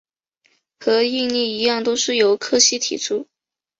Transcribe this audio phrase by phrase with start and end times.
[0.79, 3.27] 和应力一样都是由柯西提出。